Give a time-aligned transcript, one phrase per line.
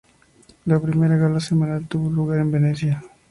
[0.65, 3.03] La primera gala semanal tuvo lugar en Venecia.